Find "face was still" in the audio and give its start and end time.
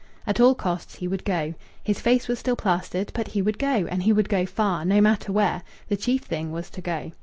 2.01-2.55